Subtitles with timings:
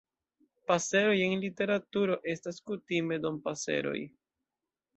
[0.71, 3.97] Paseroj en literaturo estas kutime Dompaseroj.